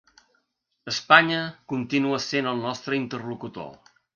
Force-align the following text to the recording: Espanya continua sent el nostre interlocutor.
Espanya 0.91 1.43
continua 1.73 2.21
sent 2.31 2.51
el 2.55 2.65
nostre 2.65 3.01
interlocutor. 3.03 3.71